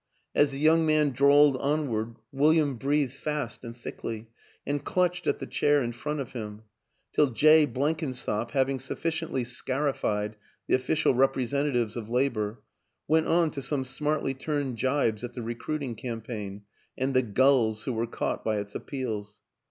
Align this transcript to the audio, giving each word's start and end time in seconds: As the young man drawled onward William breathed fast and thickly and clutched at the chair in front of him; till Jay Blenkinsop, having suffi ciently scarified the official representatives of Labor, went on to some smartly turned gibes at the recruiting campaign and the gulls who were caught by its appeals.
As 0.33 0.49
the 0.49 0.57
young 0.57 0.83
man 0.83 1.11
drawled 1.11 1.57
onward 1.57 2.15
William 2.31 2.75
breathed 2.75 3.13
fast 3.13 3.63
and 3.63 3.77
thickly 3.77 4.29
and 4.65 4.83
clutched 4.83 5.27
at 5.27 5.37
the 5.37 5.45
chair 5.45 5.79
in 5.83 5.91
front 5.91 6.19
of 6.19 6.31
him; 6.31 6.63
till 7.13 7.29
Jay 7.29 7.67
Blenkinsop, 7.67 8.49
having 8.49 8.79
suffi 8.79 9.11
ciently 9.11 9.45
scarified 9.45 10.37
the 10.65 10.73
official 10.73 11.13
representatives 11.13 11.95
of 11.95 12.09
Labor, 12.09 12.63
went 13.07 13.27
on 13.27 13.51
to 13.51 13.61
some 13.61 13.83
smartly 13.83 14.33
turned 14.33 14.77
gibes 14.79 15.23
at 15.23 15.35
the 15.35 15.43
recruiting 15.43 15.93
campaign 15.93 16.63
and 16.97 17.13
the 17.13 17.21
gulls 17.21 17.83
who 17.83 17.93
were 17.93 18.07
caught 18.07 18.43
by 18.43 18.57
its 18.57 18.73
appeals. 18.73 19.41